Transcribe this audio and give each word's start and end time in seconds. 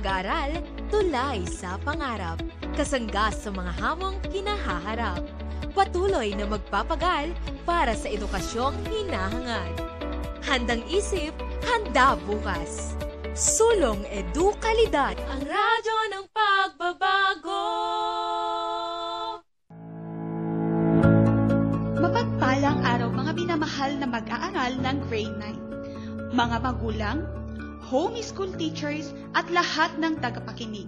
mag-aral, 0.00 0.64
tulay 0.88 1.44
sa 1.44 1.76
pangarap. 1.84 2.40
Kasangga 2.72 3.28
sa 3.36 3.52
mga 3.52 3.84
hamong 3.84 4.16
kinahaharap. 4.32 5.20
Patuloy 5.76 6.32
na 6.32 6.48
magpapagal 6.48 7.36
para 7.68 7.92
sa 7.92 8.08
edukasyong 8.08 8.80
hinahangad. 8.88 9.76
Handang 10.40 10.80
isip, 10.88 11.36
handa 11.68 12.16
bukas. 12.24 12.96
Sulong 13.36 14.00
Edukalidad, 14.08 15.20
ang 15.28 15.44
radyo 15.44 15.96
ng 16.16 16.24
pagbabago. 16.32 17.64
Mapagpalang 22.00 22.80
araw 22.88 23.12
mga 23.12 23.32
minamahal 23.36 23.92
na 24.00 24.08
mag-aaral 24.08 24.72
ng 24.80 24.96
grade 25.12 25.36
9. 26.32 26.32
Mga 26.32 26.56
magulang, 26.64 27.39
homeschool 27.90 28.54
teachers 28.54 29.10
at 29.34 29.50
lahat 29.50 29.90
ng 29.98 30.22
tagapakinig. 30.22 30.86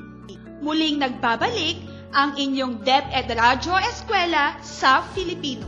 Muling 0.62 1.02
nagbabalik 1.02 1.82
ang 2.14 2.38
inyong 2.38 2.86
DepEd 2.86 3.34
Radyo 3.34 3.74
Eskwela 3.82 4.54
sa 4.62 5.02
Filipino. 5.10 5.66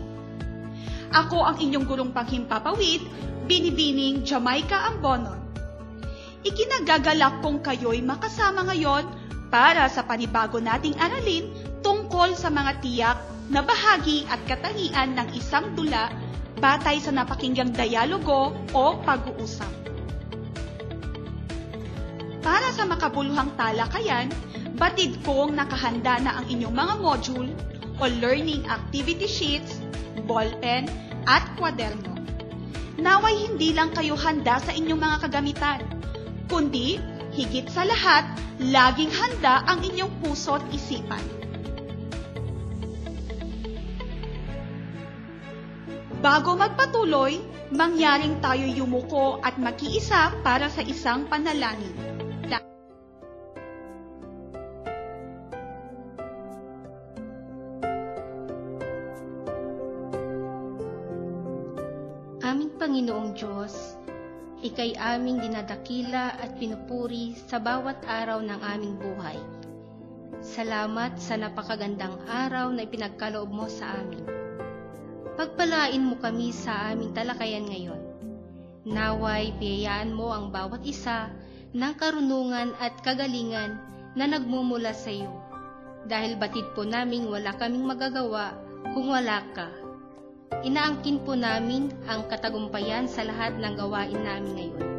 Ako 1.11 1.43
ang 1.43 1.59
inyong 1.59 1.87
gurong 1.91 2.13
panghimpapawid, 2.15 3.03
Binibining 3.51 4.23
Jamaica 4.23 4.95
Ambonon. 4.95 5.43
Ikinagagalak 6.47 7.43
kong 7.43 7.67
kayo'y 7.67 8.01
makasama 8.07 8.71
ngayon 8.71 9.05
para 9.51 9.91
sa 9.91 10.07
panibago 10.07 10.63
nating 10.63 10.95
aralin 10.97 11.51
tungkol 11.83 12.39
sa 12.39 12.49
mga 12.55 12.73
tiyak 12.81 13.19
na 13.51 13.61
bahagi 13.61 14.25
at 14.31 14.41
katangian 14.49 15.19
ng 15.19 15.29
isang 15.37 15.75
dula 15.77 16.09
batay 16.59 17.03
sa 17.03 17.13
napakinggang 17.13 17.75
dialogo 17.75 18.57
o 18.73 18.85
pag-uusap. 19.03 19.84
Para 22.45 22.77
sa 22.77 22.85
makabuluhang 22.85 23.57
talakayan, 23.57 24.29
batid 24.77 25.17
kong 25.25 25.57
nakahanda 25.57 26.21
na 26.21 26.37
ang 26.37 26.47
inyong 26.53 26.77
mga 26.77 26.95
module 27.01 27.49
o 27.97 28.05
learning 28.21 28.69
activity 28.69 29.25
sheets, 29.25 29.81
ballpen, 30.29 30.85
at 31.25 31.41
kwaderno. 31.57 32.13
Naway 33.01 33.49
hindi 33.49 33.73
lang 33.73 33.97
kayo 33.97 34.13
handa 34.13 34.61
sa 34.61 34.77
inyong 34.77 35.01
mga 35.01 35.17
kagamitan, 35.25 35.81
kundi 36.53 37.01
higit 37.33 37.65
sa 37.73 37.89
lahat, 37.89 38.29
laging 38.61 39.11
handa 39.11 39.65
ang 39.65 39.81
inyong 39.81 40.13
puso 40.21 40.61
at 40.61 40.65
isipan. 40.69 41.25
Bago 46.21 46.61
magpatuloy, 46.61 47.41
mangyaring 47.73 48.37
tayo 48.45 48.69
yumuko 48.69 49.41
at 49.41 49.57
makiisa 49.57 50.45
para 50.45 50.69
sa 50.69 50.81
isang 50.85 51.25
panalangin. 51.29 52.14
Panginoong 63.05 63.37
Diyos, 63.37 64.01
Ika'y 64.65 64.97
aming 64.97 65.37
dinadakila 65.37 66.41
at 66.41 66.57
pinupuri 66.57 67.37
sa 67.37 67.61
bawat 67.61 68.01
araw 68.01 68.41
ng 68.41 68.61
aming 68.65 68.97
buhay. 68.97 69.37
Salamat 70.41 71.21
sa 71.21 71.37
napakagandang 71.37 72.17
araw 72.25 72.73
na 72.73 72.89
ipinagkaloob 72.89 73.53
mo 73.53 73.69
sa 73.69 74.01
amin. 74.01 74.25
Pagpalain 75.37 76.01
mo 76.01 76.17
kami 76.17 76.49
sa 76.49 76.97
aming 76.97 77.13
talakayan 77.13 77.69
ngayon. 77.69 78.01
Naway 78.89 79.53
biyayaan 79.61 80.09
mo 80.09 80.33
ang 80.33 80.49
bawat 80.49 80.81
isa 80.89 81.29
ng 81.77 81.95
karunungan 82.01 82.73
at 82.81 83.05
kagalingan 83.05 83.85
na 84.17 84.25
nagmumula 84.25 84.97
sa 84.97 85.13
iyo. 85.13 85.29
Dahil 86.09 86.41
batid 86.41 86.73
po 86.73 86.89
naming 86.89 87.29
wala 87.29 87.53
kaming 87.53 87.85
magagawa 87.85 88.57
kung 88.97 89.13
wala 89.13 89.45
ka. 89.53 89.84
Inaangkin 90.63 91.27
po 91.27 91.35
namin 91.35 91.91
ang 92.07 92.31
katagumpayan 92.31 93.11
sa 93.11 93.27
lahat 93.27 93.59
ng 93.59 93.75
gawain 93.75 94.21
namin 94.23 94.53
ngayon. 94.55 94.91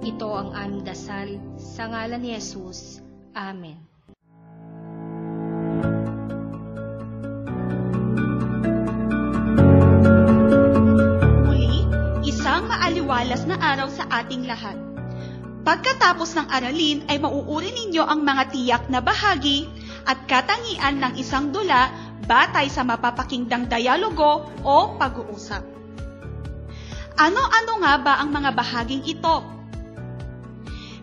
Ito 0.00 0.28
ang 0.30 0.50
aming 0.54 0.86
dasal 0.86 1.40
sa 1.58 1.90
ngalan 1.90 2.22
ni 2.22 2.38
Jesus. 2.38 3.02
Amen. 3.34 3.80
Muli, 11.44 11.84
isang 12.22 12.70
maaliwalas 12.70 13.44
na 13.50 13.58
araw 13.58 13.90
sa 13.90 14.06
ating 14.22 14.46
lahat. 14.46 14.78
Pagkatapos 15.60 16.32
ng 16.40 16.48
aralin 16.48 17.04
ay 17.12 17.20
mauuri 17.20 17.68
ninyo 17.68 18.00
ang 18.00 18.24
mga 18.24 18.48
tiyak 18.48 18.84
na 18.88 19.04
bahagi 19.04 19.68
at 20.08 20.24
katangian 20.24 20.96
ng 20.96 21.14
isang 21.20 21.52
dula 21.52 21.92
batay 22.30 22.70
sa 22.70 22.86
mapapakingdang 22.86 23.66
dialogo 23.66 24.46
o 24.62 24.94
pag-uusap. 24.94 25.66
Ano-ano 27.18 27.72
nga 27.82 27.94
ba 27.98 28.14
ang 28.22 28.30
mga 28.30 28.54
bahaging 28.54 29.02
ito? 29.02 29.42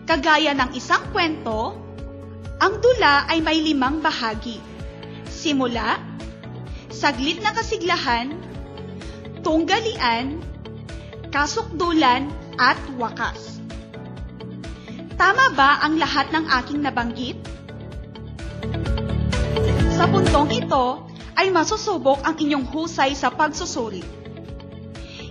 Kagaya 0.08 0.56
ng 0.56 0.72
isang 0.72 1.12
kwento, 1.12 1.76
ang 2.64 2.80
dula 2.80 3.28
ay 3.28 3.44
may 3.44 3.60
limang 3.60 4.00
bahagi. 4.00 4.64
Simula, 5.28 6.00
saglit 6.88 7.44
na 7.44 7.52
kasiglahan, 7.52 8.32
tunggalian, 9.44 10.40
kasukdulan, 11.28 12.32
at 12.58 12.80
wakas. 12.98 13.62
Tama 15.14 15.54
ba 15.54 15.86
ang 15.86 16.02
lahat 16.02 16.34
ng 16.34 16.46
aking 16.62 16.82
nabanggit? 16.82 17.38
Sa 19.94 20.10
puntong 20.10 20.50
ito 20.54 21.07
ay 21.38 21.54
masusubok 21.54 22.26
ang 22.26 22.36
inyong 22.36 22.66
husay 22.74 23.14
sa 23.14 23.30
pagsusuri. 23.30 24.02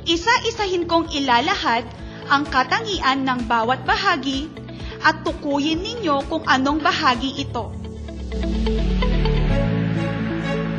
Isa-isahin 0.07 0.87
kong 0.87 1.11
ilalahad 1.11 1.83
ang 2.31 2.47
katangian 2.47 3.27
ng 3.27 3.51
bawat 3.51 3.83
bahagi 3.83 4.47
at 5.03 5.27
tukuyin 5.27 5.83
ninyo 5.83 6.23
kung 6.31 6.47
anong 6.47 6.79
bahagi 6.79 7.43
ito. 7.43 7.75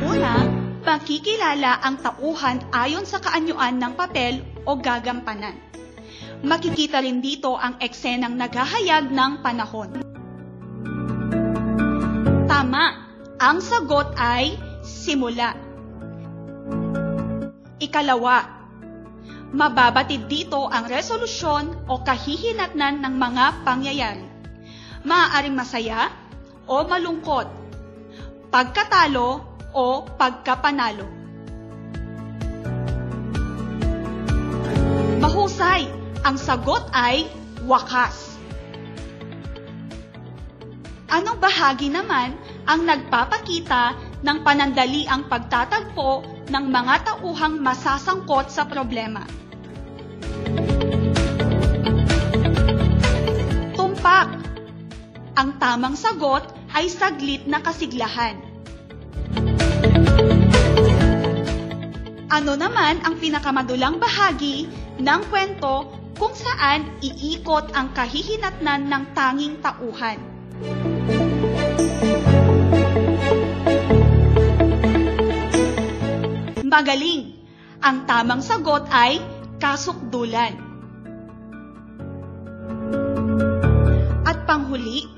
Una, 0.00 0.48
pakikilala 0.80 1.76
ang 1.84 2.00
tauhan 2.00 2.64
ayon 2.72 3.04
sa 3.04 3.20
kaanyuan 3.20 3.76
ng 3.76 3.92
papel 4.00 4.40
o 4.64 4.80
gagampanan. 4.80 5.60
Makikita 6.40 7.04
rin 7.04 7.20
dito 7.20 7.52
ang 7.52 7.76
eksenang 7.84 8.32
naghahayag 8.32 9.12
ng 9.12 9.32
panahon. 9.44 9.90
Tama, 12.48 12.84
ang 13.36 13.58
sagot 13.60 14.16
ay 14.16 14.56
simula. 14.88 15.52
Ikalawa, 17.76 18.48
mababatid 19.52 20.24
dito 20.26 20.64
ang 20.66 20.88
resolusyon 20.88 21.84
o 21.84 22.00
kahihinatnan 22.00 23.04
ng 23.04 23.14
mga 23.20 23.44
pangyayari. 23.68 24.26
Maaaring 25.04 25.54
masaya 25.54 26.08
o 26.64 26.82
malungkot, 26.88 27.46
pagkatalo 28.48 29.44
o 29.76 30.08
pagkapanalo. 30.16 31.06
Mahusay, 35.22 35.86
ang 36.24 36.36
sagot 36.40 36.82
ay 36.90 37.28
wakas. 37.68 38.36
Anong 41.08 41.40
bahagi 41.40 41.88
naman 41.88 42.36
ang 42.68 42.84
nagpapakita 42.84 43.96
ng 44.22 44.38
panandali 44.42 45.06
ang 45.06 45.26
pagtatagpo 45.30 46.26
ng 46.50 46.64
mga 46.70 46.94
tauhang 47.06 47.62
masasangkot 47.62 48.50
sa 48.50 48.66
problema? 48.66 49.22
Tumpak. 53.78 54.28
Ang 55.38 55.54
tamang 55.62 55.94
sagot 55.94 56.42
ay 56.74 56.90
saglit 56.90 57.46
na 57.46 57.62
kasiglahan. 57.62 58.34
Ano 62.28 62.54
naman 62.58 63.02
ang 63.06 63.18
pinakamadulang 63.18 64.02
bahagi 64.02 64.66
ng 64.98 65.20
kwento 65.30 65.90
kung 66.18 66.34
saan 66.34 66.86
iikot 66.98 67.70
ang 67.74 67.94
kahihinatnan 67.94 68.90
ng 68.90 69.04
tanging 69.14 69.58
tauhan? 69.62 70.18
Magaling! 76.68 77.32
Ang 77.80 78.04
tamang 78.04 78.44
sagot 78.44 78.84
ay 78.92 79.24
kasukdulan. 79.56 80.52
At 84.28 84.44
panghuli, 84.44 85.08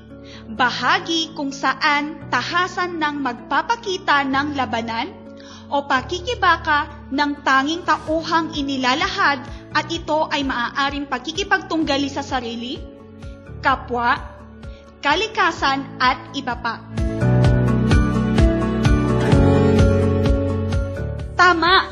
bahagi 0.47 1.35
kung 1.35 1.51
saan 1.51 2.31
tahasan 2.31 2.95
ng 2.95 3.19
magpapakita 3.19 4.23
ng 4.31 4.55
labanan 4.55 5.11
o 5.67 5.83
pakikibaka 5.83 7.11
ng 7.11 7.43
tanging 7.43 7.83
tauhang 7.83 8.55
inilalahad 8.55 9.43
at 9.75 9.91
ito 9.91 10.31
ay 10.31 10.47
maaaring 10.47 11.11
pagkikipagtunggali 11.11 12.07
sa 12.07 12.23
sarili, 12.23 12.79
kapwa, 13.59 14.15
kalikasan 15.03 15.99
at 15.99 16.31
iba 16.31 16.55
pa. 16.55 17.10
Tama! 21.51 21.83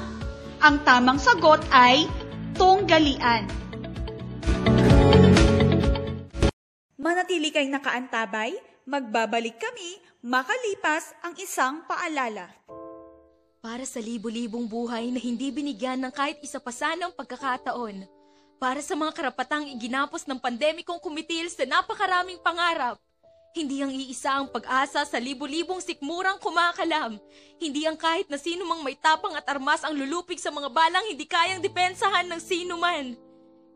Ang 0.64 0.88
tamang 0.88 1.20
sagot 1.20 1.60
ay 1.68 2.08
tunggalian. 2.56 3.44
Manatili 6.96 7.52
kayong 7.52 7.76
nakaantabay, 7.76 8.56
magbabalik 8.88 9.60
kami 9.60 10.00
makalipas 10.24 11.12
ang 11.20 11.36
isang 11.44 11.84
paalala. 11.92 12.48
Para 13.60 13.84
sa 13.84 14.00
libo-libong 14.00 14.64
buhay 14.64 15.12
na 15.12 15.20
hindi 15.20 15.52
binigyan 15.52 16.08
ng 16.08 16.14
kahit 16.16 16.40
isa 16.40 16.64
pa 16.64 16.72
sanang 16.72 17.12
pagkakataon. 17.12 18.08
Para 18.64 18.80
sa 18.80 18.96
mga 18.96 19.12
karapatang 19.12 19.68
iginapos 19.76 20.24
ng 20.24 20.40
pandemikong 20.40 21.04
kumitil 21.04 21.52
sa 21.52 21.68
napakaraming 21.68 22.40
pangarap. 22.40 22.96
Hindi 23.50 23.82
ang 23.82 23.90
iisa 23.90 24.38
ang 24.38 24.48
pag-asa 24.54 25.02
sa 25.02 25.18
libo-libong 25.18 25.82
sikmurang 25.82 26.38
kumakalam. 26.38 27.18
Hindi 27.58 27.90
ang 27.90 27.98
kahit 27.98 28.30
na 28.30 28.38
sino 28.38 28.62
mang 28.68 28.86
may 28.86 28.94
tapang 28.94 29.34
at 29.34 29.48
armas 29.50 29.82
ang 29.82 29.98
lulupig 29.98 30.38
sa 30.38 30.54
mga 30.54 30.70
balang 30.70 31.06
hindi 31.10 31.26
kayang 31.26 31.64
depensahan 31.64 32.30
ng 32.30 32.42
sino 32.42 32.78
man. 32.78 33.18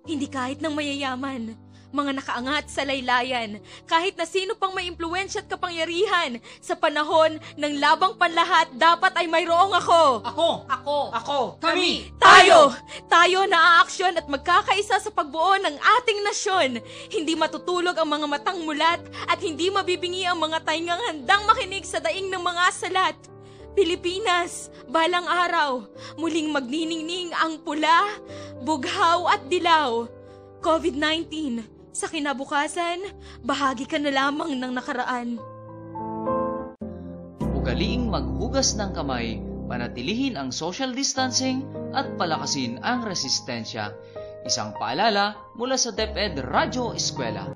Hindi 0.06 0.30
kahit 0.30 0.62
ng 0.62 0.74
mayayaman 0.76 1.63
mga 1.94 2.18
nakaangat 2.18 2.66
sa 2.74 2.82
laylayan, 2.82 3.62
kahit 3.86 4.18
na 4.18 4.26
sino 4.26 4.58
pang 4.58 4.74
may 4.74 4.90
impluensya 4.90 5.46
at 5.46 5.48
kapangyarihan, 5.48 6.42
sa 6.58 6.74
panahon 6.74 7.38
ng 7.54 7.74
labang 7.78 8.18
panlahat, 8.18 8.74
dapat 8.74 9.14
ay 9.14 9.30
mayroong 9.30 9.78
ako. 9.78 10.26
Ako! 10.26 10.50
Ako! 10.66 10.98
Ako! 11.14 11.40
Kami! 11.62 12.10
Tayo! 12.18 12.74
Tayo 13.06 13.46
na 13.46 13.80
aaksyon 13.80 14.18
at 14.18 14.26
magkakaisa 14.26 14.98
sa 14.98 15.12
pagbuo 15.14 15.62
ng 15.62 15.76
ating 16.02 16.20
nasyon. 16.26 16.72
Hindi 17.14 17.38
matutulog 17.38 17.94
ang 17.94 18.10
mga 18.10 18.26
matang 18.26 18.60
mulat 18.66 19.06
at 19.30 19.38
hindi 19.38 19.70
mabibingi 19.70 20.26
ang 20.26 20.42
mga 20.42 20.66
taingang 20.66 21.02
handang 21.06 21.46
makinig 21.46 21.86
sa 21.86 22.02
daing 22.02 22.34
ng 22.34 22.42
mga 22.42 22.64
salat. 22.74 23.18
Pilipinas, 23.74 24.70
balang 24.86 25.26
araw, 25.26 25.86
muling 26.18 26.54
magniningning 26.54 27.34
ang 27.38 27.58
pula, 27.62 28.18
bughaw 28.62 29.30
at 29.30 29.46
dilaw. 29.50 30.06
COVID-19, 30.62 31.66
sa 31.94 32.10
kinabukasan, 32.10 33.06
bahagi 33.46 33.86
ka 33.86 34.02
na 34.02 34.10
lamang 34.10 34.58
ng 34.58 34.74
nakaraan. 34.74 35.38
Ugaliing 37.54 38.10
maghugas 38.10 38.76
ng 38.76 38.92
kamay, 38.92 39.40
panatilihin 39.70 40.36
ang 40.36 40.50
social 40.50 40.92
distancing 40.92 41.64
at 41.94 42.18
palakasin 42.20 42.82
ang 42.82 43.06
resistensya. 43.06 43.94
Isang 44.44 44.76
paalala 44.76 45.40
mula 45.56 45.80
sa 45.80 45.96
DepEd 45.96 46.44
Radyo 46.44 46.92
Eskwela. 46.92 47.56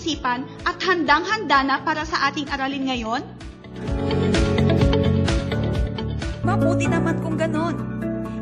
Ang 0.00 0.08
ating 0.08 0.16
isipan 0.16 0.40
at 0.64 0.80
handang-handa 0.80 1.58
na 1.60 1.76
para 1.84 2.08
sa 2.08 2.32
ating 2.32 2.48
aralin 2.48 2.88
ngayon? 2.88 3.22
Mabuti 6.40 6.88
naman 6.88 7.20
kung 7.20 7.36
ganon. 7.36 7.76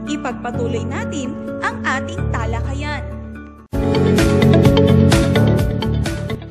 Ipagpatuloy 0.06 0.86
natin 0.86 1.34
ang 1.58 1.82
ating 1.82 2.22
talakayan. 2.30 3.02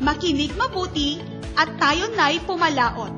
Makinig 0.04 0.52
mabuti 0.60 1.24
at 1.56 1.72
tayo 1.80 2.12
na'y 2.12 2.44
pumalaot. 2.44 3.14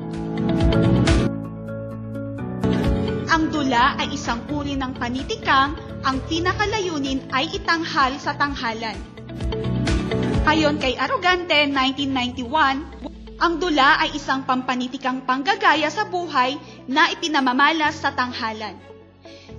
Ang 3.30 3.44
dula 3.50 3.98
ay 3.98 4.14
isang 4.14 4.46
uri 4.50 4.78
ng 4.78 4.94
panitikang 4.94 5.74
ang 6.06 6.18
pinakalayunin 6.30 7.26
ay 7.34 7.50
itanghal 7.50 8.14
sa 8.16 8.38
tanghalan. 8.38 8.96
Ayon 10.50 10.82
kay 10.82 10.98
Arugante 10.98 11.54
1991, 11.70 13.38
ang 13.38 13.54
dula 13.62 14.02
ay 14.02 14.18
isang 14.18 14.42
pampanitikang 14.42 15.22
panggagaya 15.22 15.86
sa 15.86 16.10
buhay 16.10 16.58
na 16.90 17.06
ipinamamalas 17.14 18.02
sa 18.02 18.10
tanghalan. 18.10 18.74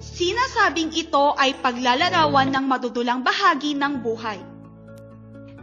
Sinasabing 0.03 0.91
ito 0.91 1.31
ay 1.39 1.55
paglalarawan 1.63 2.51
ng 2.51 2.65
madudulang 2.67 3.23
bahagi 3.23 3.71
ng 3.71 4.03
buhay. 4.03 4.43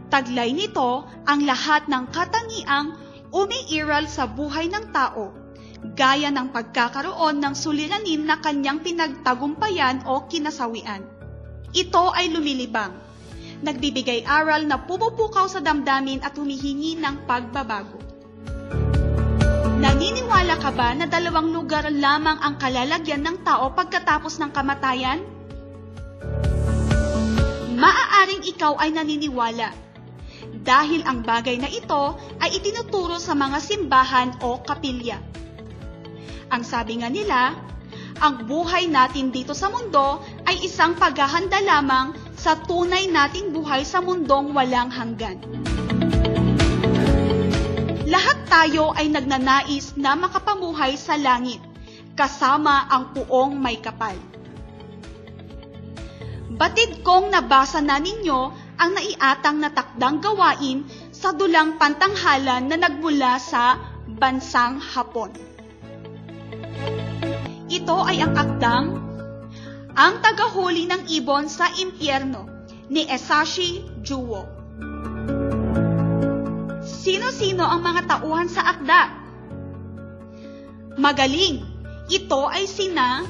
Taglay 0.09 0.49
nito 0.49 1.05
ang 1.29 1.45
lahat 1.45 1.85
ng 1.85 2.09
katangiang 2.09 2.97
umiiral 3.29 4.09
sa 4.09 4.25
buhay 4.25 4.65
ng 4.65 4.89
tao, 4.89 5.29
gaya 5.93 6.33
ng 6.33 6.49
pagkakaroon 6.49 7.37
ng 7.37 7.53
suliranin 7.53 8.25
na 8.25 8.41
kanyang 8.41 8.81
pinagtagumpayan 8.81 10.09
o 10.09 10.25
kinasawian. 10.25 11.05
Ito 11.77 12.17
ay 12.17 12.33
lumilibang, 12.33 13.08
nagbibigay 13.59 14.23
aral 14.23 14.63
na 14.67 14.79
pumupukaw 14.79 15.47
sa 15.51 15.59
damdamin 15.59 16.23
at 16.23 16.35
humihingi 16.35 16.99
ng 16.99 17.27
pagbabago. 17.27 17.99
Naniniwala 19.79 20.59
ka 20.59 20.75
ba 20.75 20.91
na 20.91 21.07
dalawang 21.07 21.55
lugar 21.55 21.87
lamang 21.87 22.35
ang 22.43 22.59
kalalagyan 22.59 23.23
ng 23.23 23.47
tao 23.47 23.71
pagkatapos 23.71 24.35
ng 24.43 24.51
kamatayan? 24.51 25.23
Maaaring 27.79 28.43
ikaw 28.43 28.75
ay 28.75 28.91
naniniwala 28.91 29.71
dahil 30.59 31.07
ang 31.07 31.23
bagay 31.23 31.55
na 31.55 31.71
ito 31.71 32.19
ay 32.43 32.59
itinuturo 32.59 33.15
sa 33.23 33.31
mga 33.31 33.57
simbahan 33.63 34.35
o 34.43 34.59
kapilya. 34.59 35.15
Ang 36.51 36.67
sabi 36.67 36.99
nga 36.99 37.07
nila, 37.07 37.55
ang 38.19 38.43
buhay 38.51 38.91
natin 38.91 39.31
dito 39.31 39.55
sa 39.55 39.71
mundo 39.71 40.19
ay 40.43 40.59
isang 40.67 40.99
paghahanda 40.99 41.63
lamang 41.63 42.11
sa 42.39 42.55
tunay 42.55 43.11
nating 43.11 43.51
buhay 43.51 43.83
sa 43.83 43.99
mundong 43.99 44.55
walang 44.55 44.87
hanggan. 44.87 45.43
Lahat 48.07 48.39
tayo 48.47 48.95
ay 48.95 49.11
nagnanais 49.11 49.99
na 49.99 50.15
makapamuhay 50.15 50.95
sa 50.95 51.19
langit, 51.19 51.59
kasama 52.15 52.87
ang 52.87 53.11
puong 53.11 53.59
may 53.59 53.75
kapal. 53.83 54.15
Batid 56.55 57.03
kong 57.03 57.29
nabasa 57.35 57.83
na 57.83 57.99
ninyo 57.99 58.39
ang 58.79 58.91
naiatang 58.95 59.59
na 59.59 59.69
takdang 59.75 60.23
gawain 60.23 60.87
sa 61.11 61.35
dulang 61.35 61.75
pantanghalan 61.75 62.71
na 62.71 62.79
nagmula 62.79 63.35
sa 63.35 63.75
bansang 64.07 64.79
Hapon. 64.79 65.35
Ito 67.69 67.97
ay 68.07 68.23
ang 68.23 68.33
akdang 68.33 69.08
Ang 69.99 70.23
Tagahuli 70.23 70.87
ng 70.87 71.11
Ibon 71.11 71.51
sa 71.51 71.67
Impyerno 71.75 72.47
ni 72.87 73.03
Esashi 73.03 73.83
Juwo. 73.99 74.47
Sino-sino 76.79 77.67
ang 77.67 77.83
mga 77.83 78.07
tauhan 78.07 78.47
sa 78.47 78.63
akda? 78.63 79.11
Magaling, 80.95 81.67
ito 82.07 82.41
ay 82.47 82.63
sina 82.63 83.27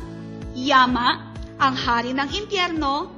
Yama, 0.53 1.33
ang 1.57 1.73
hari 1.73 2.13
ng 2.13 2.29
impyerno, 2.37 3.17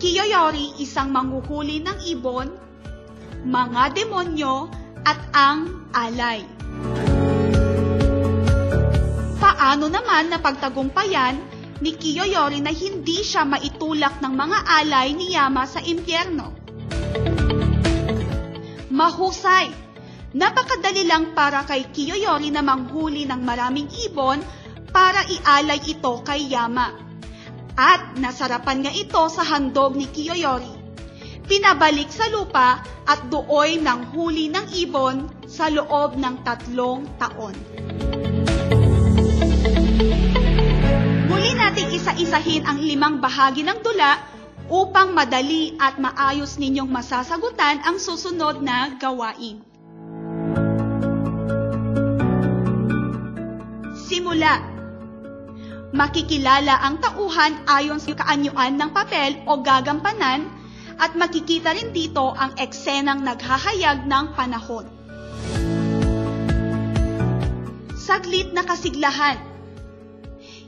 Kiyoyori, 0.00 0.80
isang 0.80 1.12
manghuhuli 1.12 1.84
ng 1.84 2.08
ibon, 2.08 2.48
mga 3.44 3.92
demonyo, 4.00 4.72
at 5.04 5.20
ang 5.36 5.88
alay. 5.92 6.40
Paano 9.36 9.92
naman 9.92 10.32
na 10.32 10.40
pagtagumpayan 10.40 11.55
ni 11.80 11.96
Kiyoyori 11.96 12.64
na 12.64 12.72
hindi 12.72 13.20
siya 13.20 13.44
maitulak 13.44 14.20
ng 14.24 14.32
mga 14.32 14.58
alay 14.64 15.12
ni 15.12 15.36
Yama 15.36 15.64
sa 15.68 15.80
impyerno? 15.84 16.52
Mahusay! 18.92 19.68
Napakadali 20.36 21.08
lang 21.08 21.32
para 21.32 21.64
kay 21.64 21.88
Kiyoyori 21.92 22.52
na 22.52 22.60
manghuli 22.60 23.24
ng 23.24 23.40
maraming 23.40 23.88
ibon 24.08 24.40
para 24.92 25.24
ialay 25.28 25.80
ito 25.84 26.20
kay 26.24 26.48
Yama 26.52 27.06
at 27.76 28.16
nasarapan 28.16 28.84
nga 28.84 28.92
ito 28.92 29.22
sa 29.28 29.44
handog 29.44 29.96
ni 29.96 30.08
Kiyoyori. 30.08 30.72
Pinabalik 31.46 32.10
sa 32.10 32.26
lupa 32.32 32.80
at 33.06 33.28
dooy 33.30 33.78
ng 33.78 34.16
huli 34.16 34.50
ng 34.50 34.66
ibon 34.82 35.30
sa 35.46 35.70
loob 35.70 36.18
ng 36.18 36.42
tatlong 36.42 37.06
taon. 37.20 37.54
nating 41.76 41.92
isa-isahin 41.92 42.64
ang 42.64 42.80
limang 42.80 43.20
bahagi 43.20 43.60
ng 43.60 43.84
dula 43.84 44.16
upang 44.72 45.12
madali 45.12 45.76
at 45.76 46.00
maayos 46.00 46.56
ninyong 46.56 46.88
masasagutan 46.88 47.84
ang 47.84 48.00
susunod 48.00 48.64
na 48.64 48.96
gawain. 48.96 49.60
Simula 54.08 54.64
Makikilala 55.92 56.80
ang 56.80 56.96
tauhan 56.96 57.68
ayon 57.68 58.00
sa 58.00 58.24
kaanyuan 58.24 58.80
ng 58.80 58.96
papel 58.96 59.36
o 59.44 59.60
gagampanan 59.60 60.48
at 60.96 61.12
makikita 61.12 61.76
rin 61.76 61.92
dito 61.92 62.32
ang 62.40 62.56
eksenang 62.56 63.20
naghahayag 63.20 64.08
ng 64.08 64.24
panahon. 64.32 64.88
Saglit 68.00 68.56
na 68.56 68.64
kasiglahan 68.64 69.55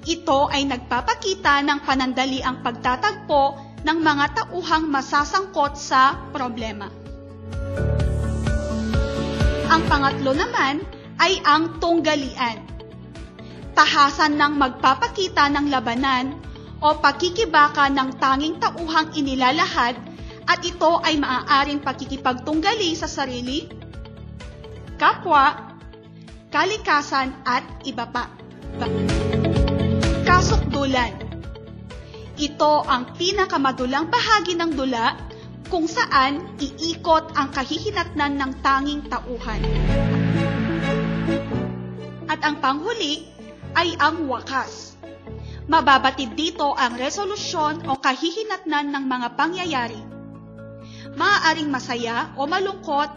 ito 0.08 0.48
ay 0.48 0.64
nagpapakita 0.64 1.60
ng 1.68 1.84
panandali 1.84 2.40
ang 2.40 2.64
pagtatagpo 2.64 3.60
ng 3.84 3.98
mga 4.00 4.24
tauhang 4.40 4.88
masasangkot 4.88 5.76
sa 5.76 6.16
problema. 6.32 6.88
Ang 9.68 9.82
pangatlo 9.84 10.32
naman 10.32 10.80
ay 11.20 11.44
ang 11.44 11.76
tunggalian. 11.76 12.56
Tahasan 13.76 14.40
ng 14.40 14.56
magpapakita 14.56 15.52
ng 15.52 15.68
labanan 15.68 16.40
o 16.80 16.96
pakikibaka 16.96 17.92
ng 17.92 18.16
tanging 18.16 18.56
tauhang 18.56 19.12
inilalahad 19.12 19.92
at 20.48 20.60
ito 20.64 21.04
ay 21.04 21.20
maaaring 21.20 21.84
pakikipagtunggali 21.84 22.96
sa 22.96 23.04
sarili, 23.04 23.68
kapwa, 24.96 25.76
kalikasan 26.48 27.36
at 27.44 27.84
iba 27.84 28.08
pa. 28.08 28.24
Kasukdulan 30.38 31.18
Ito 32.38 32.86
ang 32.86 33.18
pinakamadulang 33.18 34.06
bahagi 34.06 34.54
ng 34.54 34.70
dula 34.70 35.18
kung 35.66 35.90
saan 35.90 36.54
iikot 36.62 37.34
ang 37.34 37.50
kahihinatnan 37.50 38.38
ng 38.38 38.52
tanging 38.62 39.02
tauhan. 39.10 39.58
At 42.30 42.38
ang 42.46 42.62
panghuli 42.62 43.26
ay 43.74 43.98
ang 43.98 44.30
wakas. 44.30 44.94
Mababatid 45.66 46.38
dito 46.38 46.70
ang 46.70 46.94
resolusyon 46.94 47.90
o 47.90 47.98
kahihinatnan 47.98 48.94
ng 48.94 49.04
mga 49.10 49.28
pangyayari. 49.34 49.98
Maaaring 51.18 51.66
masaya 51.66 52.30
o 52.38 52.46
malungkot, 52.46 53.10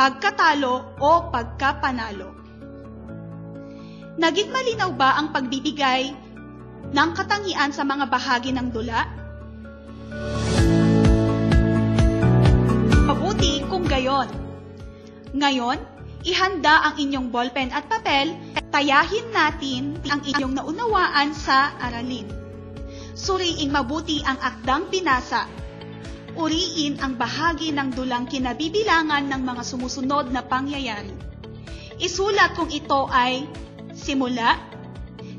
pagkatalo 0.00 0.96
o 0.96 1.28
pagkapanalo. 1.28 2.40
Naging 4.16 4.48
malinaw 4.48 4.92
ba 4.96 5.16
ang 5.20 5.32
pagbibigay 5.32 6.21
ng 6.92 7.10
katangian 7.16 7.72
sa 7.72 7.88
mga 7.88 8.04
bahagi 8.12 8.52
ng 8.52 8.68
dula? 8.68 9.00
Mabuti 13.08 13.64
kung 13.66 13.88
gayon. 13.88 14.28
Ngayon, 15.32 15.80
ihanda 16.28 16.84
ang 16.84 17.00
inyong 17.00 17.32
ballpen 17.32 17.72
at 17.72 17.88
papel, 17.88 18.36
tayahin 18.68 19.32
natin 19.32 19.96
ang 20.06 20.20
inyong 20.20 20.52
naunawaan 20.60 21.32
sa 21.32 21.72
aralin. 21.80 22.28
Suriing 23.16 23.72
mabuti 23.72 24.20
ang 24.24 24.36
akdang 24.40 24.92
pinasa. 24.92 25.48
Uriin 26.32 26.96
ang 27.00 27.20
bahagi 27.20 27.76
ng 27.76 27.92
dulang 27.92 28.24
kinabibilangan 28.24 29.28
ng 29.28 29.42
mga 29.44 29.62
sumusunod 29.64 30.32
na 30.32 30.40
pangyayari. 30.40 31.12
Isulat 32.00 32.56
kung 32.56 32.72
ito 32.72 33.04
ay 33.12 33.44
simula, 33.92 34.56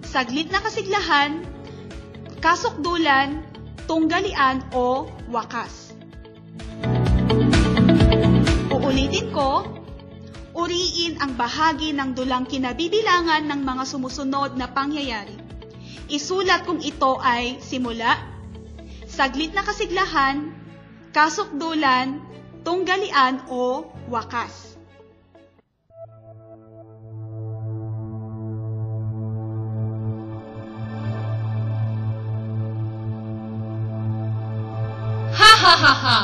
saglit 0.04 0.52
na 0.52 0.60
kasiglahan, 0.60 1.42
kasukdulan, 2.44 3.42
tunggalian 3.88 4.62
o 4.76 5.08
wakas. 5.32 5.96
Uulitin 8.70 9.32
ko, 9.32 9.66
uriin 10.54 11.18
ang 11.18 11.34
bahagi 11.40 11.96
ng 11.96 12.14
dulang 12.14 12.46
kinabibilangan 12.46 13.48
ng 13.50 13.62
mga 13.64 13.84
sumusunod 13.90 14.60
na 14.60 14.70
pangyayari. 14.70 15.40
Isulat 16.12 16.68
kung 16.68 16.84
ito 16.84 17.18
ay 17.24 17.58
simula, 17.64 18.20
saglit 19.08 19.56
na 19.56 19.66
kasiglahan, 19.66 20.52
kasukdulan, 21.16 22.22
tunggalian 22.62 23.42
o 23.50 23.88
wakas. 24.12 24.78
Ha 35.84 35.92
ha 35.92 36.00
ha 36.00 36.00
ha! 36.00 36.20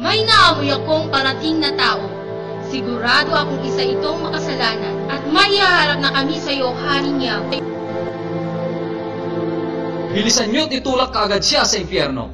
May 0.00 0.24
naamoy 0.24 0.72
akong 0.72 1.12
parating 1.12 1.60
na 1.60 1.76
tao. 1.76 2.00
Sigurado 2.72 3.36
akong 3.36 3.60
isa 3.60 3.84
itong 3.84 4.24
makasalanan 4.24 5.04
at 5.12 5.20
maihaharap 5.28 6.00
na 6.00 6.16
kami 6.16 6.40
sa 6.40 6.48
iyo, 6.48 6.72
Hari 6.72 7.12
niya. 7.20 7.44
Bilisan 10.16 10.48
niyo't 10.48 10.72
itulak 10.72 11.12
kaagad 11.12 11.44
siya 11.44 11.68
sa 11.68 11.76
impyerno. 11.76 12.32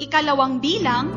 Ikalawang 0.00 0.64
bilang, 0.64 1.12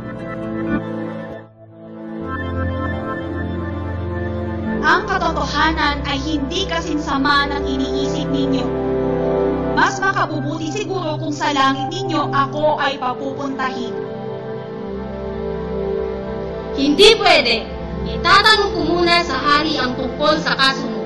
ang 4.84 5.08
katotohanan 5.08 6.03
ay 6.03 6.20
hindi 6.20 6.68
kasinsama 6.68 7.48
ng 7.56 7.63
iniisip 7.63 8.27
ninyo. 8.27 8.88
Mas 9.79 9.95
makabubuti 10.03 10.75
siguro 10.75 11.15
kung 11.15 11.31
sa 11.31 11.55
langit 11.55 11.88
ninyo 11.88 12.36
ako 12.36 12.83
ay 12.83 13.00
papupuntahin. 13.00 13.95
Hindi 16.75 17.09
pwede. 17.15 17.63
Itatanong 18.03 18.75
ko 18.75 18.79
muna 18.83 19.24
sa 19.24 19.39
hari 19.39 19.79
ang 19.79 19.95
tungkol 19.95 20.36
sa 20.43 20.59
kaso 20.59 20.83
mo. 20.83 21.03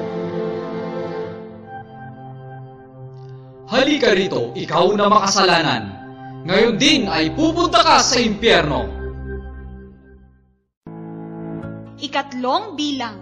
Halika 3.70 4.10
rito, 4.18 4.50
ikaw 4.58 4.90
na 4.98 5.06
makasalanan. 5.06 5.84
Ngayon 6.50 6.74
din 6.82 7.06
ay 7.06 7.30
pupunta 7.30 7.86
ka 7.86 8.02
sa 8.02 8.18
impyerno. 8.18 8.90
Ikatlong 12.02 12.74
bilang, 12.74 13.22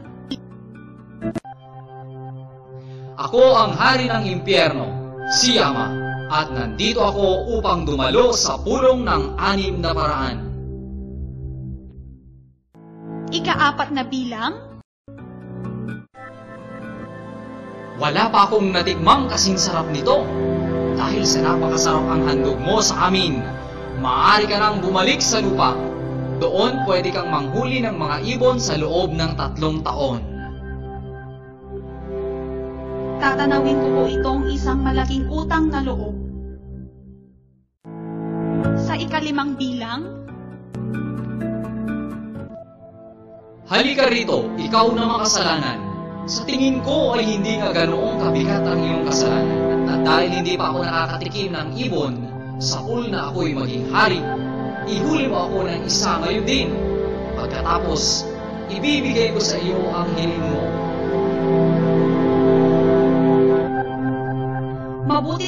Ako 3.20 3.44
ang 3.54 3.76
hari 3.76 4.08
ng 4.08 4.24
impyerno, 4.32 5.01
si 5.30 5.62
Ama, 5.62 5.92
at 6.32 6.50
nandito 6.50 7.04
ako 7.04 7.60
upang 7.60 7.86
dumalo 7.86 8.34
sa 8.34 8.58
pulong 8.58 9.06
ng 9.06 9.38
anim 9.38 9.78
na 9.78 9.92
paraan. 9.94 10.52
ikaapat 13.32 13.90
na 13.96 14.04
bilang, 14.06 14.54
Wala 18.02 18.34
pa 18.34 18.50
akong 18.50 18.74
natikmang 18.74 19.30
kasing 19.30 19.62
sarap 19.62 19.86
nito. 19.94 20.26
Dahil 20.98 21.22
sa 21.22 21.46
napakasarap 21.46 22.06
ang 22.10 22.22
handog 22.26 22.58
mo 22.58 22.82
sa 22.82 23.08
amin, 23.08 23.40
maaari 24.02 24.50
ka 24.50 24.58
nang 24.58 24.82
bumalik 24.82 25.22
sa 25.22 25.38
lupa. 25.38 25.78
Doon 26.42 26.82
pwede 26.90 27.14
kang 27.14 27.30
manghuli 27.30 27.86
ng 27.86 27.94
mga 27.94 28.26
ibon 28.26 28.58
sa 28.58 28.74
loob 28.74 29.14
ng 29.14 29.38
tatlong 29.38 29.86
taon. 29.86 30.31
Tatanawin 33.22 33.78
ko 33.78 33.88
po 33.94 34.04
itong 34.10 34.50
isang 34.50 34.82
malaking 34.82 35.30
utang 35.30 35.70
na 35.70 35.86
loob. 35.86 36.18
Sa 38.82 38.98
ikalimang 38.98 39.54
bilang, 39.62 40.26
Halika 43.72 44.10
rito, 44.12 44.52
ikaw 44.60 44.92
na 44.92 45.08
makasalanan. 45.08 45.80
Sa 46.28 46.44
tingin 46.44 46.84
ko 46.84 47.16
ay 47.16 47.24
hindi 47.24 47.56
nga 47.56 47.72
ganoong 47.72 48.20
kabigat 48.20 48.68
ang 48.68 48.84
iyong 48.84 49.08
kasalanan. 49.08 49.88
At 49.88 50.00
dahil 50.04 50.30
hindi 50.44 50.60
pa 50.60 50.76
ako 50.76 50.80
nakakatikim 50.84 51.56
ng 51.56 51.70
ibon, 51.80 52.14
sa 52.60 52.84
pool 52.84 53.08
na 53.08 53.32
ako'y 53.32 53.56
maging 53.56 53.88
hari, 53.90 54.20
ihuli 54.92 55.32
mo 55.32 55.48
ako 55.48 55.72
ng 55.72 55.88
isa 55.88 56.20
ngayon 56.20 56.46
din. 56.46 56.70
Pagkatapos, 57.40 58.28
ibibigay 58.76 59.32
ko 59.32 59.40
sa 59.40 59.56
iyo 59.56 59.80
ang 59.96 60.10
hiling 60.20 60.46
mo. 60.52 60.61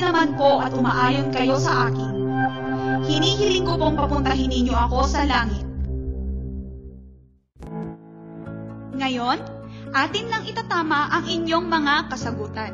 Naman 0.03 0.35
po 0.35 0.59
at 0.59 0.75
umaayon 0.75 1.31
kayo 1.31 1.55
sa 1.55 1.87
akin. 1.87 2.13
Hinihiling 3.07 3.63
ko 3.63 3.79
pong 3.79 3.95
papuntahin 3.95 4.51
ninyo 4.51 4.75
ako 4.75 5.07
sa 5.07 5.23
langit. 5.23 5.63
Ngayon, 8.93 9.39
atin 9.95 10.25
lang 10.29 10.43
itatama 10.45 11.11
ang 11.11 11.25
inyong 11.27 11.65
mga 11.67 11.95
kasagutan. 12.11 12.73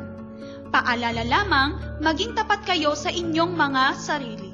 Paalala 0.70 1.26
lamang, 1.26 1.70
maging 1.98 2.38
tapat 2.38 2.62
kayo 2.62 2.94
sa 2.94 3.10
inyong 3.10 3.52
mga 3.54 3.84
sarili. 3.98 4.50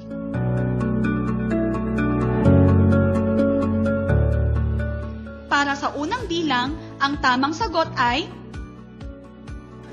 Para 5.45 5.73
sa 5.77 5.93
unang 5.93 6.25
bilang, 6.25 6.73
ang 6.97 7.21
tamang 7.21 7.53
sagot 7.53 7.89
ay 7.97 8.25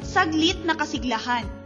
saglit 0.04 0.60
na 0.64 0.76
kasiglahan. 0.76 1.63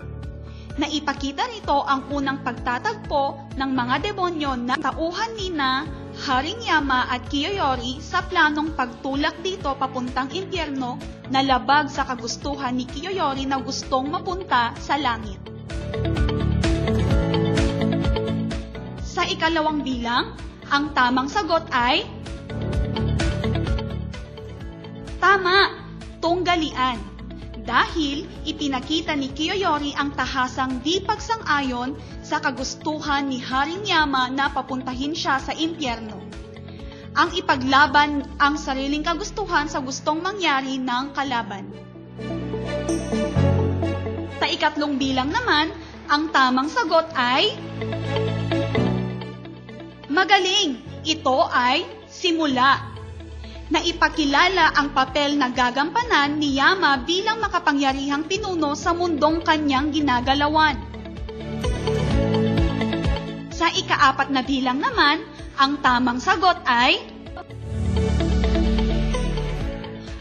Naipakita 0.79 1.51
nito 1.51 1.83
ang 1.83 2.07
unang 2.07 2.39
pagtatagpo 2.47 3.51
ng 3.59 3.71
mga 3.75 3.99
demonyo 3.99 4.55
na 4.55 4.79
tauhan 4.79 5.35
ni 5.35 5.51
na 5.51 5.83
Haring 6.23 6.63
Yama 6.63 7.11
at 7.11 7.27
Kiyoyori 7.27 7.99
sa 7.99 8.23
planong 8.23 8.79
pagtulak 8.79 9.43
dito 9.43 9.75
papuntang 9.75 10.31
impyerno 10.31 10.95
na 11.35 11.43
labag 11.43 11.91
sa 11.91 12.07
kagustuhan 12.07 12.79
ni 12.79 12.87
Kiyoyori 12.87 13.43
na 13.51 13.59
gustong 13.59 14.07
mapunta 14.07 14.71
sa 14.79 14.95
langit. 14.95 15.43
Sa 19.03 19.27
ikalawang 19.27 19.83
bilang, 19.83 20.39
ang 20.71 20.95
tamang 20.95 21.27
sagot 21.27 21.67
ay 21.75 22.07
Tama, 25.19 25.75
tunggalian. 26.23 27.18
Dahil 27.69 28.25
ipinakita 28.49 29.13
ni 29.13 29.29
Kiyoyori 29.29 29.93
ang 29.93 30.17
tahasang 30.17 30.81
di 30.81 31.05
pagsang-ayon 31.05 31.93
sa 32.25 32.41
kagustuhan 32.41 33.29
ni 33.29 33.45
Haring 33.45 33.85
Yama 33.85 34.33
na 34.33 34.49
papuntahin 34.49 35.13
siya 35.13 35.37
sa 35.37 35.53
impyerno. 35.53 36.17
Ang 37.13 37.37
ipaglaban 37.37 38.25
ang 38.41 38.57
sariling 38.57 39.05
kagustuhan 39.05 39.69
sa 39.69 39.85
gustong 39.85 40.25
mangyari 40.25 40.81
ng 40.81 41.13
kalaban. 41.13 41.69
Sa 44.41 44.49
ikatlong 44.49 44.97
bilang 44.97 45.29
naman, 45.29 45.69
ang 46.09 46.33
tamang 46.33 46.73
sagot 46.73 47.05
ay 47.13 47.53
Magaling! 50.09 50.81
Ito 51.05 51.53
ay 51.53 51.85
simula 52.09 52.88
na 53.69 53.85
ipakilala 53.85 54.73
ang 54.73 54.97
papel 54.97 55.37
na 55.37 55.53
gagampanan 55.53 56.41
ni 56.41 56.57
Yama 56.57 57.05
bilang 57.05 57.41
makapangyarihang 57.45 58.25
pinuno 58.25 58.73
sa 58.73 58.97
mundong 58.97 59.45
kanyang 59.45 59.93
ginagalawan. 59.93 60.77
Sa 63.53 63.69
ikaapat 63.69 64.33
na 64.33 64.41
bilang 64.41 64.81
naman, 64.81 65.21
ang 65.61 65.81
tamang 65.85 66.21
sagot 66.23 66.57
ay 66.65 67.17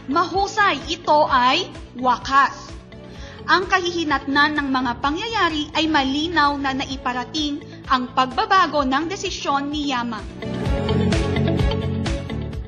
Mahusay, 0.08 0.88
ito 0.88 1.28
ay 1.28 1.68
wakas. 2.00 2.72
Ang 3.44 3.68
kahihinatnan 3.68 4.56
ng 4.56 4.68
mga 4.72 4.92
pangyayari 5.04 5.68
ay 5.76 5.84
malinaw 5.88 6.56
na 6.56 6.72
naiparating 6.72 7.60
ang 7.88 8.12
pagbabago 8.12 8.84
ng 8.84 9.08
desisyon 9.08 9.68
ni 9.72 9.92
Yama 9.92 10.20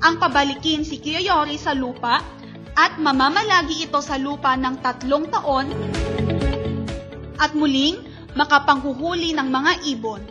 ang 0.01 0.17
pabalikin 0.17 0.81
si 0.81 0.97
Kiyoyori 0.97 1.61
sa 1.61 1.77
lupa 1.77 2.25
at 2.73 2.97
mamamalagi 2.97 3.85
ito 3.85 4.01
sa 4.01 4.17
lupa 4.17 4.57
ng 4.57 4.81
tatlong 4.81 5.29
taon 5.29 5.69
at 7.37 7.53
muling 7.53 8.01
makapanghuhuli 8.33 9.37
ng 9.37 9.49
mga 9.49 9.73
ibon. 9.93 10.23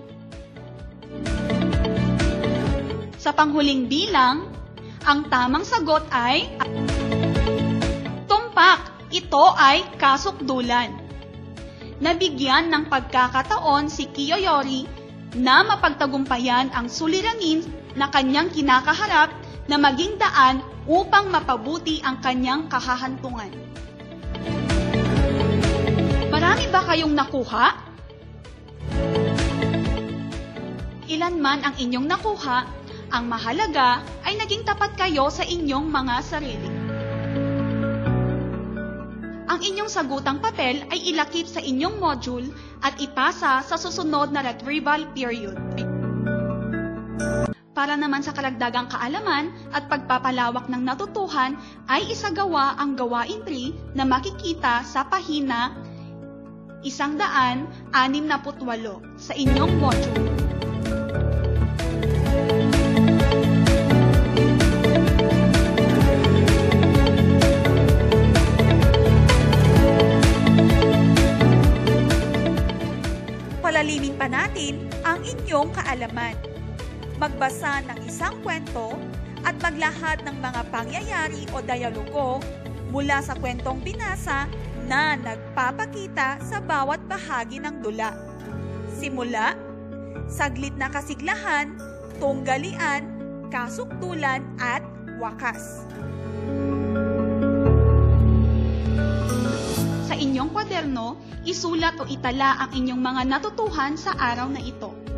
Sa 3.20 3.36
panghuling 3.36 3.86
bilang, 3.86 4.50
ang 5.06 5.28
tamang 5.30 5.68
sagot 5.68 6.06
ay 6.10 6.50
tumpak. 8.26 8.98
Ito 9.10 9.58
ay 9.58 9.98
kasukdulan. 9.98 10.94
Nabigyan 11.98 12.70
ng 12.70 12.94
pagkakataon 12.94 13.90
si 13.90 14.06
Kiyoyori 14.06 14.86
na 15.38 15.66
mapagtagumpayan 15.66 16.70
ang 16.74 16.88
suliranin 16.88 17.66
na 17.98 18.14
kanyang 18.14 18.54
kinakaharap 18.54 19.34
na 19.70 19.78
maging 19.78 20.18
daan 20.18 20.66
upang 20.90 21.30
mapabuti 21.30 22.02
ang 22.02 22.18
kanyang 22.26 22.66
kahahantungan. 22.66 23.54
Marami 26.34 26.66
ba 26.74 26.82
kayong 26.90 27.14
nakuha? 27.14 27.68
Ilan 31.06 31.38
man 31.38 31.62
ang 31.62 31.78
inyong 31.78 32.10
nakuha, 32.10 32.66
ang 33.14 33.26
mahalaga 33.30 34.02
ay 34.26 34.42
naging 34.42 34.66
tapat 34.66 34.98
kayo 34.98 35.30
sa 35.30 35.46
inyong 35.46 35.86
mga 35.86 36.16
sarili. 36.26 36.70
Ang 39.50 39.60
inyong 39.62 39.90
sagutang 39.90 40.42
papel 40.42 40.82
ay 40.90 41.14
ilakip 41.14 41.46
sa 41.46 41.62
inyong 41.62 42.02
module 42.02 42.50
at 42.82 42.98
ipasa 43.02 43.62
sa 43.66 43.76
susunod 43.78 44.34
na 44.34 44.46
retrieval 44.46 45.10
period. 45.14 45.58
Para 47.80 47.96
naman 47.96 48.20
sa 48.20 48.36
karagdagang 48.36 48.92
kaalaman 48.92 49.56
at 49.72 49.88
pagpapalawak 49.88 50.68
ng 50.68 50.84
natutuhan 50.84 51.56
ay 51.88 52.12
isagawa 52.12 52.76
ang 52.76 53.00
gawain 53.00 53.40
3 53.48 53.96
na 53.96 54.04
makikita 54.04 54.84
sa 54.84 55.08
pahina 55.08 55.72
168 56.84 57.56
sa 59.16 59.32
inyong 59.32 59.74
module. 59.80 60.28
Palalimin 73.64 74.20
pa 74.20 74.28
natin 74.28 74.84
ang 75.08 75.24
inyong 75.24 75.72
kaalaman 75.72 76.49
magbasa 77.20 77.84
ng 77.84 78.00
isang 78.08 78.32
kwento 78.40 78.96
at 79.44 79.52
maglahad 79.60 80.24
ng 80.24 80.40
mga 80.40 80.62
pangyayari 80.72 81.44
o 81.52 81.60
dialogo 81.60 82.40
mula 82.96 83.20
sa 83.20 83.36
kwentong 83.36 83.84
binasa 83.84 84.48
na 84.88 85.20
nagpapakita 85.20 86.40
sa 86.40 86.64
bawat 86.64 87.04
bahagi 87.12 87.60
ng 87.60 87.84
dula. 87.84 88.16
Simula, 88.96 89.54
saglit 90.32 90.74
na 90.80 90.88
kasiglahan, 90.88 91.76
tunggalian, 92.24 93.04
kasuktulan 93.52 94.40
at 94.58 94.82
wakas. 95.20 95.84
Sa 100.08 100.16
inyong 100.16 100.56
kwaderno, 100.56 101.20
isulat 101.44 102.00
o 102.00 102.08
itala 102.08 102.64
ang 102.64 102.72
inyong 102.80 103.02
mga 103.04 103.22
natutuhan 103.28 104.00
sa 104.00 104.16
araw 104.16 104.48
na 104.48 104.64
ito 104.64 105.09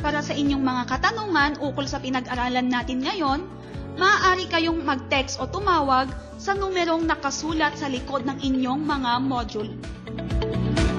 para 0.00 0.24
sa 0.24 0.32
inyong 0.32 0.64
mga 0.64 0.82
katanungan 0.88 1.52
ukol 1.60 1.84
sa 1.84 2.00
pinag-aralan 2.00 2.72
natin 2.72 3.04
ngayon, 3.04 3.44
maaari 4.00 4.48
kayong 4.48 4.80
mag-text 4.80 5.36
o 5.38 5.44
tumawag 5.44 6.08
sa 6.40 6.56
numerong 6.56 7.04
nakasulat 7.04 7.76
sa 7.76 7.86
likod 7.92 8.24
ng 8.24 8.40
inyong 8.40 8.80
mga 8.80 9.20
module. 9.20 9.72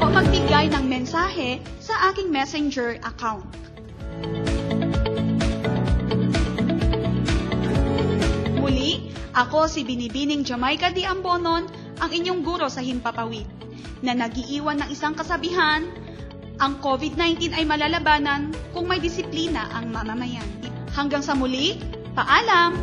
O 0.02 0.06
magbigay 0.06 0.70
ng 0.70 0.86
mensahe 0.86 1.58
sa 1.82 2.14
aking 2.14 2.30
messenger 2.30 3.02
account. 3.02 3.46
Muli, 8.62 9.10
ako 9.34 9.66
si 9.66 9.82
Binibining 9.82 10.46
Jamaica 10.46 10.94
Di 10.94 11.10
Ambonon, 11.10 11.66
ang 12.02 12.10
inyong 12.14 12.42
guro 12.46 12.70
sa 12.70 12.86
Himpapawid, 12.86 13.50
na 14.02 14.14
nagiiwan 14.14 14.82
ng 14.82 14.90
isang 14.94 15.14
kasabihan 15.14 15.86
ang 16.62 16.78
COVID-19 16.78 17.58
ay 17.58 17.66
malalabanan 17.66 18.54
kung 18.70 18.86
may 18.86 19.02
disiplina 19.02 19.66
ang 19.74 19.90
mamamayan. 19.90 20.46
Hanggang 20.94 21.26
sa 21.26 21.34
muli, 21.34 21.82
paalam! 22.14 22.78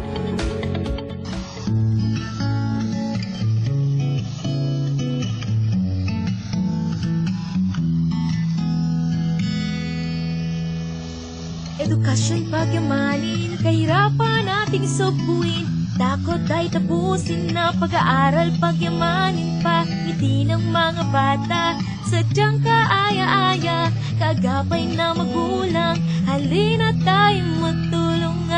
Edukasyon 11.78 12.50
pagyamanin, 12.50 13.62
kahirapan 13.62 14.42
nating 14.50 14.84
subuin 14.90 15.78
Takot 15.98 16.46
ay 16.50 16.70
tapusin 16.70 17.50
na 17.50 17.74
pag-aaral 17.74 18.54
pagyamanin 18.62 19.58
pa 19.62 19.82
Ngiti 19.82 20.46
ng 20.46 20.70
mga 20.70 21.02
bata 21.10 21.74
Sadyang 22.08 22.64
kaaya-aya 22.64 23.92
Kagapay 24.16 24.96
na 24.96 25.12
magulang 25.12 26.00
Halina 26.24 26.96
tayo 27.04 27.44
magtulungan 27.60 28.48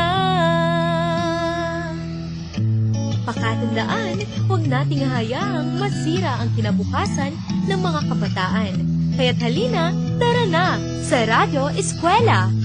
Pakatandaan, 3.27 4.23
huwag 4.47 4.63
nating 4.71 5.03
hayaang 5.03 5.77
masira 5.77 6.39
ang 6.41 6.49
kinabukasan 6.57 7.31
ng 7.69 7.79
mga 7.79 8.01
kabataan. 8.09 8.73
Kaya't 9.13 9.39
halina, 9.45 9.93
tara 10.17 10.49
na 10.49 10.81
sa 11.05 11.21
Radyo 11.29 11.69
Eskwela! 11.77 12.60